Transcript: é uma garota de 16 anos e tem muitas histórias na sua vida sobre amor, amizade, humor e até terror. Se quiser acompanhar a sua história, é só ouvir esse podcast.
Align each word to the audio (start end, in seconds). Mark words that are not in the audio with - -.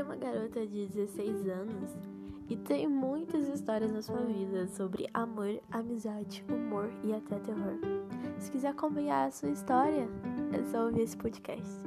é 0.00 0.02
uma 0.02 0.16
garota 0.16 0.66
de 0.66 0.86
16 0.86 1.48
anos 1.48 1.96
e 2.48 2.56
tem 2.56 2.86
muitas 2.86 3.48
histórias 3.48 3.90
na 3.90 4.02
sua 4.02 4.20
vida 4.20 4.68
sobre 4.68 5.08
amor, 5.12 5.60
amizade, 5.70 6.44
humor 6.48 6.90
e 7.02 7.12
até 7.12 7.38
terror. 7.38 7.78
Se 8.38 8.50
quiser 8.50 8.68
acompanhar 8.68 9.26
a 9.26 9.30
sua 9.30 9.50
história, 9.50 10.08
é 10.52 10.62
só 10.70 10.84
ouvir 10.84 11.02
esse 11.02 11.16
podcast. 11.16 11.80